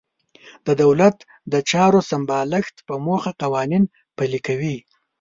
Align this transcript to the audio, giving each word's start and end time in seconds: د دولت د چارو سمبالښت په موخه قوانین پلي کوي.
د 0.65 0.67
دولت 0.83 1.17
د 1.51 1.53
چارو 1.69 1.99
سمبالښت 2.11 2.75
په 2.87 2.95
موخه 3.05 3.31
قوانین 3.41 3.83
پلي 4.17 4.39
کوي. 4.47 4.77